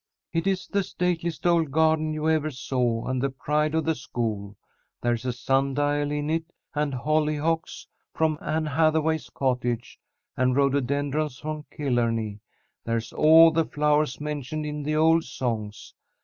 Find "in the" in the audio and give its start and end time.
14.65-14.95